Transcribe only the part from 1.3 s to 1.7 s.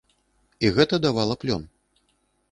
плён.